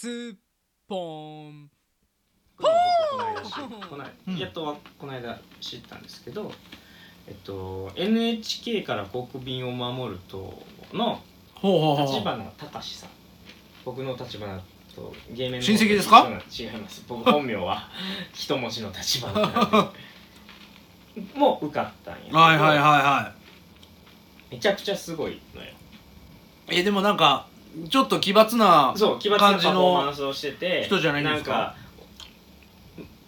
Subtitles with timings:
[0.00, 0.36] スッ
[0.86, 1.68] ポン。
[2.56, 2.68] こ
[3.18, 3.52] の間知
[3.88, 6.52] この間うんやっとこの間知ったんですけど、
[7.26, 10.54] えっと、NHK から国民を守る党
[10.92, 11.20] の
[11.52, 13.10] ほうほうほう立花隆さん。
[13.84, 14.62] 僕の立花
[14.94, 16.28] と芸名の親戚ですか？
[16.56, 17.02] 違います。
[17.08, 17.88] 僕本名は
[18.32, 19.70] 一文字の立花なん
[21.16, 21.34] で。
[21.36, 22.38] もう受かったんやけど。
[22.38, 23.34] はいはいはいは
[24.48, 25.72] めちゃくちゃすごいのよ。
[26.70, 27.47] いえでもなんか
[27.90, 31.52] ちょっと奇抜なそう奇抜なパフォーマンスをしてて人じゃないんですか？
[31.52, 31.74] なんか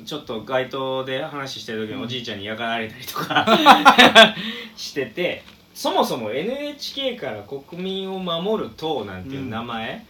[0.05, 3.47] ちょっと街頭で話してる時におじいちゃんに嫌がられたりとか
[4.77, 5.43] してて
[5.75, 10.05] そもそも NHK から国民を守る党なんていう名前、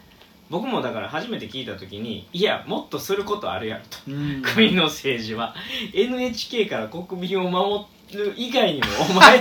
[0.48, 3.98] 僕もだから初めて聞いた時にいやもっとすることあるやろと。
[4.08, 4.42] うん。
[4.42, 5.54] 国の政治は。
[5.92, 7.84] NHK から国民を守
[8.16, 9.38] る以外にもお前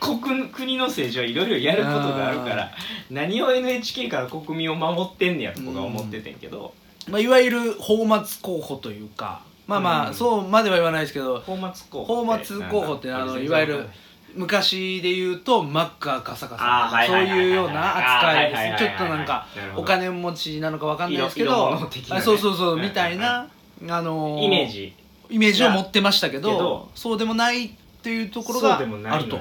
[0.00, 2.70] く国国の政治はいろいろやることがあるから
[3.10, 6.74] 何を NHK から国民を守ってんねやと僕は思っててんけど。
[7.08, 10.14] まあ、いわゆる泡沫候補というかまあまあ、うん。
[10.14, 13.86] そうまでは言わないですけど泡沫候補泡沫候補ってあのいわゆる
[14.34, 21.78] 昔で言うとマッカーカサカサそうはいうような扱いですちょっとなんかお金持ちなのかわかんないですけ色ど
[22.20, 23.48] そうそうそうみたいな
[23.88, 24.94] あのイメージ。
[25.30, 29.40] イメージを持ってましたけどけどそうでもないっていうところがあると。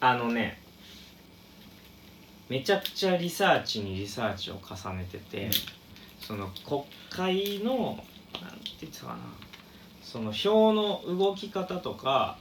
[0.00, 0.60] あのね
[2.48, 5.50] めちゃくちゃリサーチにリサーチを重ねてて、うん。
[6.18, 9.18] その国会のなんて言ってたかな。
[10.02, 12.36] その票の動き方とか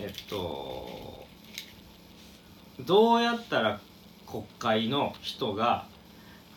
[0.00, 1.26] えっと
[2.86, 3.80] どうやったら
[4.24, 5.86] 国会の人が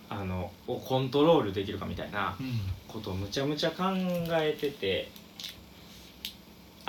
[0.08, 2.60] あのをコントロールできるかみたいなうん。
[2.88, 3.86] ことをむちゃむちゃ考
[4.34, 5.10] えてて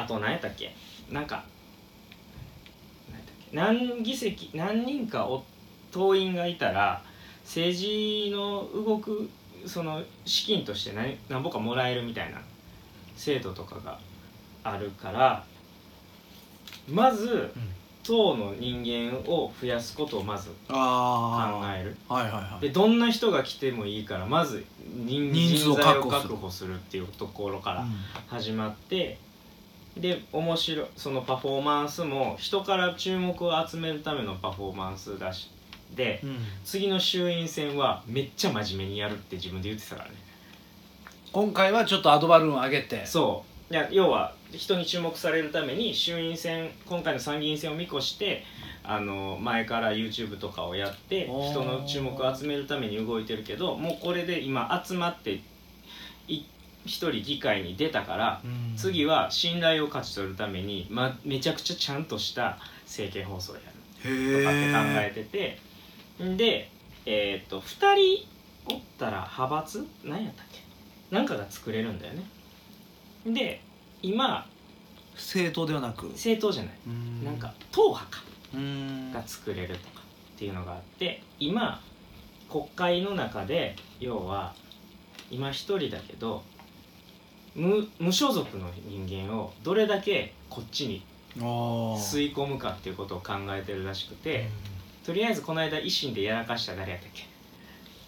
[0.03, 0.75] あと何やったっけ？
[1.11, 1.45] なんか
[3.53, 5.45] 何議席何人かお
[5.91, 7.03] 党員がいたら
[7.45, 9.29] 政治の動く
[9.67, 12.41] その資金として何何ぼかもらえるみたいな
[13.15, 13.99] 制度とかが
[14.65, 15.45] あるから
[16.89, 17.53] まず
[18.03, 20.75] 党の人間を増やすことをまず考
[21.73, 21.97] える。
[22.09, 22.61] はいはいはい。
[22.61, 24.65] でどんな人が来てもいいからまず
[24.97, 26.29] 人人数を人材確保する。
[26.31, 27.91] 確保するっていうところからうん。
[28.27, 29.19] 始まって、
[29.97, 35.51] で面白いそのパフォーマンスも人から注目を集めるためのパフォーマンスだし
[35.95, 36.37] で、うん。
[36.65, 40.15] 次の衆院選はめっちゃ真面目にやるって自分で言ってたからね。
[41.33, 43.05] 今回はちょっとアドバルーン上げて。
[43.07, 43.73] そう。
[43.73, 48.45] いや要は人に注目されるために衆院選今回の参議院選を見越して
[48.85, 51.51] あの前から YouTube とかをやっておー。
[51.51, 55.41] 人の注目を集めるために動いてるけどもうこれで今集まって
[56.29, 56.45] い
[56.85, 58.75] 一人議会に出たからうん。
[58.77, 65.25] 次は信頼を勝ち取るために、ま、めちゃくちゃちゃんとした政見放送をやるとかって考えて
[66.19, 66.71] てで
[67.07, 68.27] えーっと2人
[68.75, 70.61] おったら派閥何やったっけ？
[71.15, 72.25] なんかが作れるんだよね。
[73.27, 73.61] で
[74.03, 74.47] 今
[75.15, 76.07] 政党ではなく。
[76.09, 76.73] 政党じゃない。
[76.87, 77.25] うん。
[77.25, 78.23] なんか党派か。
[78.55, 79.13] うん。
[79.13, 81.81] が作れるとかっていうのがあって今
[82.51, 84.55] 国会の中で要は
[85.31, 86.43] 今一人だけど
[87.55, 91.05] 無無所属の人間をどれだけこっちに
[91.37, 94.49] 吸い込むかっていうことを考えてるらしくて、
[95.05, 97.27] とりあえずこの間維新でやらかした誰やったっけ？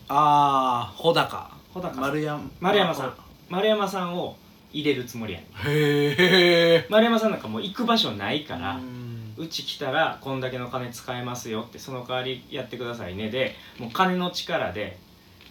[0.08, 1.50] ああ穂高。
[1.72, 2.50] 穂高丸山。
[2.60, 3.14] 丸山さん。
[3.48, 4.36] 丸山さんを
[4.72, 5.48] 入れるつもりやねん。
[5.68, 9.04] へえ丸山さんなんかもう行く場所ないから、うん。
[9.36, 14.96] うち来たらこんだけの金使えますよってその代わりやってくださいねでもう金の力で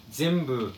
[0.08, 0.72] 全部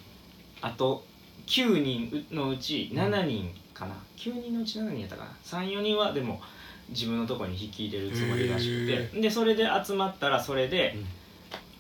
[0.61, 1.05] あと
[1.47, 6.41] 9人のうち7人かな、9人のうち7人やったかな？34人はでも
[6.89, 9.21] 自分のところに引き入れるつもりらしくて。
[9.21, 11.07] でそれで集まったらそれで、うん。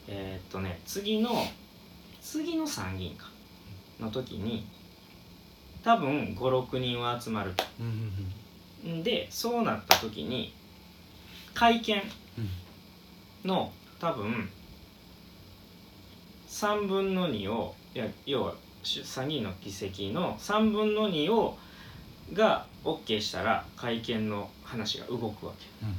[0.08, 1.30] えーっとね次の
[2.20, 3.28] 次の参議院か
[3.98, 4.66] の時に
[5.82, 7.64] 多分56人は集まると。
[7.80, 8.12] うん
[8.84, 9.02] うんん。
[9.02, 10.52] でそうなった時に
[11.54, 12.02] 会見
[12.38, 12.40] う
[13.46, 14.48] んの多分
[16.48, 18.56] 3分の2をいや要はし
[19.04, 21.58] 参議院の議席の3分の2を
[22.32, 25.66] が OK したら会見の話が動くわけ。
[25.82, 25.96] うん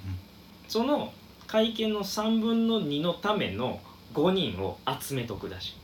[0.67, 1.13] その
[1.47, 3.79] 会見の3分の2のための
[4.13, 5.77] 5人を集めとくだし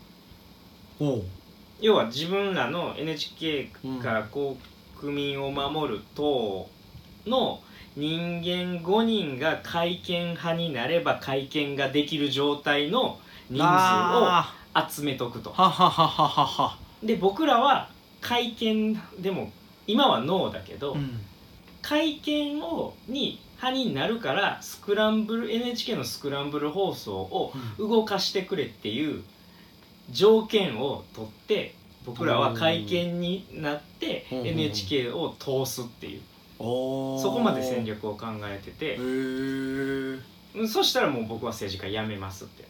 [1.79, 3.71] 要は自分らの NHK
[4.01, 6.67] から国民を守る党
[7.25, 7.61] の
[7.95, 14.53] 人間5人が会見派になれば会見ができる状態の人数をあ
[14.89, 15.51] 集めとくと。
[15.51, 17.89] ーははははははで僕らは
[18.21, 19.51] 会見でも
[19.87, 21.19] 今はノーだけど、うん。
[21.81, 29.23] 会見をに派になるからスクランブル NHK のスクランブル放送を動かしてくれっていう
[30.09, 34.47] 条件を取って僕らは会見になってうん。
[34.47, 36.21] NHK を通すっていう。
[36.59, 37.21] おー。
[37.21, 42.63] そこまで戦略を考えてへてそしたらもう僕は政治家辞めますって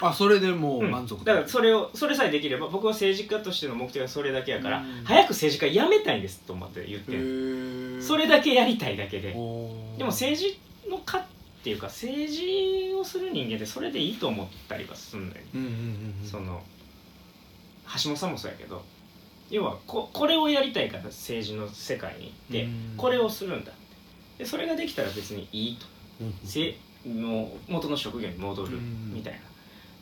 [0.00, 0.90] あそれでもううん。
[0.90, 1.34] 満足だ。
[1.34, 5.04] からそれをそれさえできれば僕は政治家としての目的はそれだけやからうん。
[5.04, 9.32] 早く政治家辞めたいんですと思って言ってそれだけやりたいだけで。
[9.32, 11.24] でも政治のかっ
[11.64, 15.42] ていうか政治をする人間ってそれでいいと思ったりはすんのよ。
[15.54, 16.28] うんうんうんうん。
[16.28, 16.62] その
[17.94, 18.82] 橋本さんもそうやけど。
[19.48, 22.94] 要はここれをやりたいから政治の世界に行ってうん。
[22.96, 23.72] これをするんだ。
[24.38, 25.86] でそれができたら別にいいと。
[26.20, 26.34] うん。
[26.44, 26.76] せ
[27.06, 29.38] の元の職業に戻るうんみたいな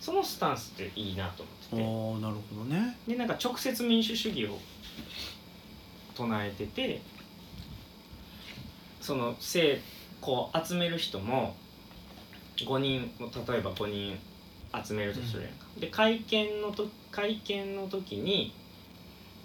[0.05, 1.81] そのスタンスっていいなと思
[2.12, 2.99] ってああなるほどね。
[3.06, 4.59] てでなんか直接民主主義を
[6.15, 7.01] 唱えてて
[9.01, 9.81] そのせ
[10.21, 11.56] こう集める人も
[12.59, 14.19] 5人例えば5人
[14.85, 18.55] 集めるとするやんか、で会見のと会見の時に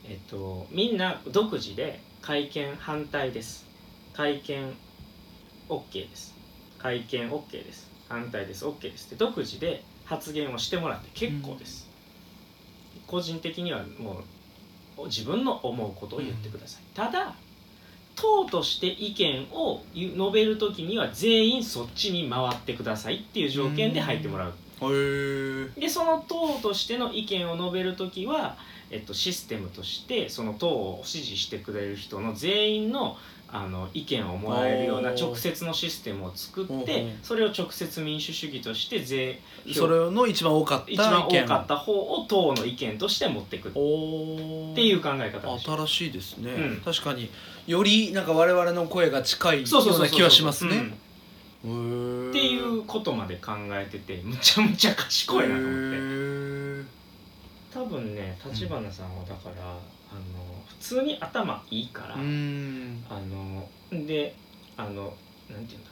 [0.03, 3.65] えっとみんな独自で会見反対です。
[4.11, 4.73] 会見
[5.69, 6.35] OK です。
[6.77, 7.89] 会見 OK です。
[8.09, 8.65] 反対です。
[8.65, 9.07] OK です。
[9.07, 11.87] って独自で発言をしてもらって結構です、
[13.05, 14.23] 個人的にはも
[14.97, 17.35] う自分の思うことを言ってください、ただ
[18.15, 24.53] 党として意見を述べる時には全員そっちに回ってくださいっていう条件で入ってもらう。
[25.77, 28.57] でその党としての意見を述べる時は、
[28.89, 33.17] えっと、システムとしてその党を支持してくれる人の全員の
[33.51, 39.39] あの意見をもらえるような直接のシステムを作ってそれを直接民主主義として税
[39.73, 40.95] それの一番多かった意見。
[40.95, 46.81] 一番多かった方を党の意見として持っていくっおていう考え方新しいですね、うん。
[46.85, 47.29] 確かに
[47.65, 50.93] よりなんか我々の声が近いよそうな気はしますね。
[51.61, 55.69] っていうことまで考えててむちゃむちゃ賢いなと思って。
[55.69, 56.18] へ
[57.73, 60.21] 多分ね立花さんはだから、あの
[60.67, 64.35] 普通に頭いいから、あので
[64.75, 65.15] あのなんて
[65.49, 65.89] 言うんだ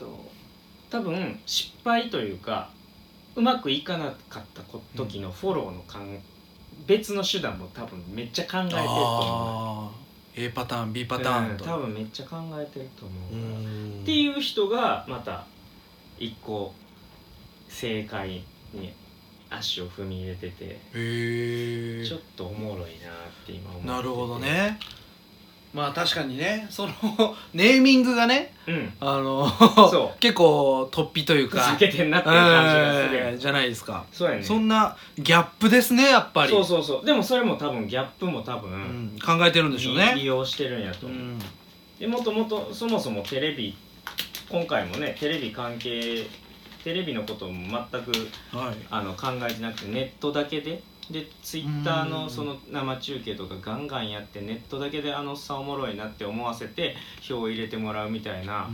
[0.00, 0.10] ろう。
[0.10, 0.36] えっと
[0.90, 2.70] 多分失敗というか
[3.34, 6.18] うまくいかなかったこ時のフォローのかん、
[6.86, 14.00] 別の手段も多分めっちゃ考えてると思ああ A パターン B パうターンと、うん多分めっちゃ考えてると思う、うん。
[14.02, 15.46] っていう人がまた
[16.18, 16.72] 一個
[17.68, 18.92] 正解に
[19.50, 22.90] 足を踏み入れててへえちょっとおもろいなっ
[23.46, 23.92] て今思ってて。
[23.92, 24.78] なるほどね。
[25.72, 26.92] まあ確かにねその
[27.52, 28.92] ネーミングがねうん。
[28.98, 29.48] あの
[29.90, 30.18] そう。
[30.20, 31.60] 結構突飛というか。
[31.60, 36.50] 避けてんなっていう感じがするじゃないですか、そうやねそんなギャップですねやっぱり。
[36.50, 37.06] そうそうそう。
[37.06, 41.38] でもそれも多分ギャップも多分、うん、考えてるんでしょう利ね用してるんやとうん。
[41.98, 43.76] でもともとそもそもテレビ
[44.48, 46.26] 今回もねテレビ関係
[46.86, 48.12] テレビのことも全く
[48.56, 48.76] はい。
[48.92, 50.80] あの考えてなくてネットだけで。
[51.10, 52.10] でツイッターうん。
[52.10, 58.70] のその生中継とかガンガンやってネットだけであのおっさんおもろいなって思わせて票を入れてもらうみたいな、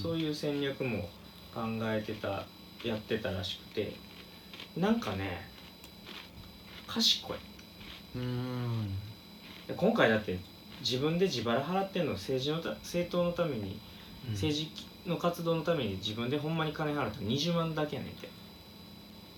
[0.00, 1.08] そういう戦略も
[1.54, 2.44] 考えてた
[2.86, 3.96] やってたらしくて。
[4.76, 5.48] なんかね
[6.86, 7.36] 賢い。
[8.16, 8.90] うん。
[9.66, 10.38] で今回だって
[10.80, 13.80] 自分で自腹払ってんの政治のた政党のために
[14.32, 14.70] 政治
[15.06, 18.28] の活動のために自分でほんまに金払ったら20万だけやねんて。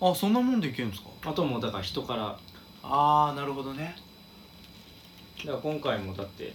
[0.00, 1.08] あそんなもんでいけるんですか？
[1.24, 2.38] あともうだから人から。
[2.82, 3.96] ああなるほどね。
[5.38, 6.54] だから今回もだって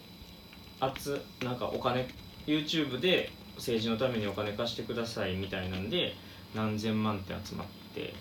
[0.79, 2.07] あつなんかお金
[2.47, 6.15] YouTube で政治のためにお金貸してくださいみたいなんで
[6.55, 8.13] 何千万って集まって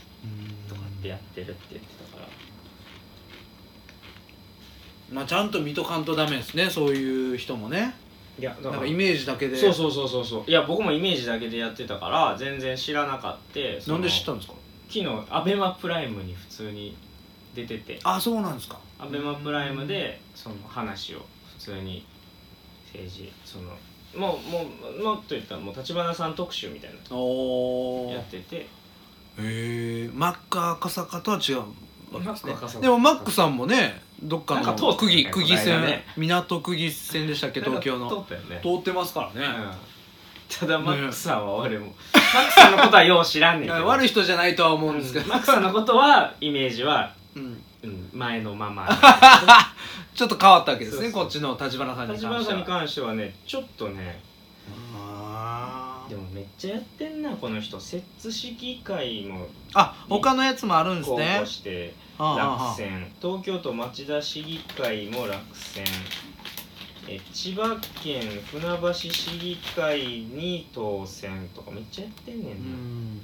[0.68, 2.28] とかってやってるって言ってたから。
[5.12, 7.94] まあちゃんと見とかんとダメですねそういう人もね
[8.40, 8.70] いやだから。
[8.72, 9.56] なんかイメージだけで。
[9.56, 10.44] そうそうそうそうそう。
[10.50, 14.54] いや僕もイメージだけでやってたから全然知らなかったなんで知ったんですか？
[14.88, 16.96] 昨日アベマプライムに普通に
[17.54, 18.00] 出てて。
[18.02, 18.78] あそうなんですか。
[18.98, 21.18] アベマプライムでその話を
[21.58, 22.04] 普通に
[22.86, 23.76] 政治その
[24.16, 24.66] もうも
[24.98, 28.66] うもっと言ったらもう立花さん特集みたいなおのやってて。
[29.38, 31.64] えマッカー赤坂とは違うわ
[32.14, 32.52] けですね。
[32.52, 36.04] マック赤坂でもマックさんもねどっかなんか通っね区議区議線、この間ね。
[36.16, 38.06] 港区議線でしたっけ東京の。
[38.06, 38.60] なんか通ったよね。
[38.62, 39.70] 通ってますからね、うん。
[40.48, 43.84] ただマックさんは俺も、マックさんのことはよう知らんねんけど。
[43.86, 45.30] 悪い人じゃないとは思うんですけど、うん。
[45.30, 47.62] マックさんのことはイメージは、うん。
[47.82, 48.86] うん、前のまま。
[50.14, 52.38] ちょっと変わったわけですねそうそうこっちの立花さんに関しては。
[52.38, 54.20] 立花さんに関してはねちょっとね
[56.10, 57.78] でもめっちゃやってんなこの人。
[57.78, 59.46] 摂津市議会も。
[59.74, 62.66] あ他のやつもあるんです候ね補してああああ。
[62.70, 63.12] 落選。
[63.22, 65.84] 東京都町田市議会も落選。
[67.08, 73.20] え千葉県船橋市議会に当選とかめっちゃやってんねうん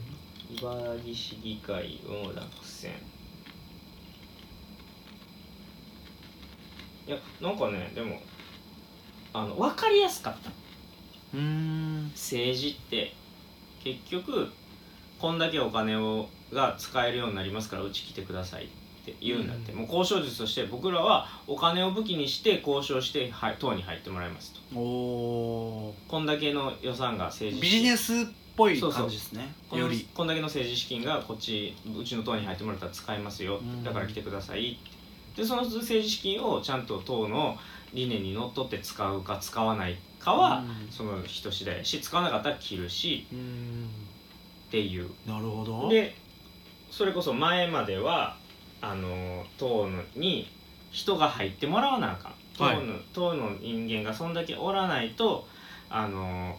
[0.63, 0.87] な、ん。
[0.95, 2.93] 茨城市議会の落選。
[7.09, 8.21] いやなんかねでも
[9.33, 10.51] あの分かりやすかった
[11.35, 12.11] うーん。
[12.15, 13.15] 政治って
[13.83, 14.51] 結局
[15.19, 18.69] こんだけお金をが使えるようになりますからうち来てくださいっ
[19.05, 19.79] て言うんだって、うん。
[19.79, 24.79] もう交渉術として僕らはお金を武器にして交渉してはい党に入ってもらいますと。
[24.79, 26.11] おー。
[26.11, 28.17] こんだけの予算が政治ビジネスっ
[28.57, 29.55] ぽいそうそう感じですね。
[29.69, 30.07] このより。
[30.15, 33.85] こんだけの政治資金がこっちうちの党に入ってもらったら使えますよ、うん。
[33.85, 34.77] だから来てくださいっ
[35.35, 35.43] て。
[35.43, 37.59] でその政治資金をちゃんと党の
[37.93, 40.91] 理念にのっとって使うか使わないかは、うん。
[40.91, 43.27] その人次第やし使わなかったら切るし
[44.69, 45.09] っていう。
[45.27, 45.89] なるほど。
[45.89, 46.17] で
[46.91, 48.37] それこそ前までは
[48.81, 50.51] あの党のに
[50.91, 52.35] 人が入ってもらわなあかん。
[52.59, 55.47] 党の,、はい党の人間がそんだけおらないと
[55.89, 56.59] あの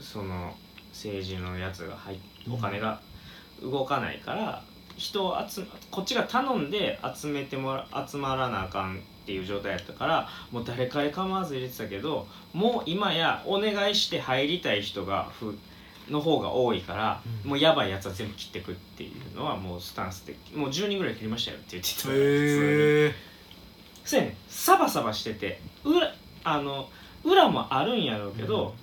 [0.00, 0.54] その
[0.92, 2.18] 政治のやつが入
[2.50, 3.00] お金が
[3.62, 4.62] 動かないから、
[4.96, 15.56] 人を集めこっちが頼んで集めてもら集まらなあかんっていう状態やったからもう誰彼構わず入れてたけどもう今やお願いして入りたい人がふ
[16.10, 17.50] の方が多いから、うん。
[17.50, 22.02] もうやばいやつは全部切ってくっていうのはもうスタンスでもう10人ぐらい切りましたよって言ってた。
[22.02, 23.14] から普
[24.04, 26.12] 通にねサバサバしてて裏
[26.42, 26.88] あの
[27.22, 28.74] 裏もあるんやろうけど、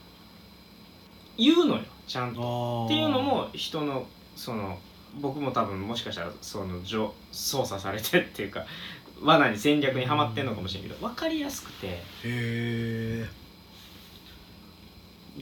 [1.38, 2.86] 言うのよちゃんと。
[2.86, 4.78] っていうのも人のその
[5.20, 8.66] 僕も多分もしかしたらその上操作されてっていうか
[9.22, 11.88] 罠に戦略にはまってんのかもしれんけど分かりやすくて。
[11.88, 13.30] へえ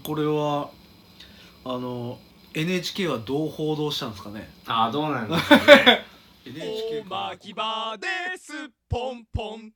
[0.03, 0.69] これは
[1.63, 2.19] あの
[2.53, 4.49] NHK はどう報道したんですかね？
[4.65, 6.05] ああどうなんですかね。
[6.45, 8.51] NHK おまき場です。
[8.89, 9.71] ポンポン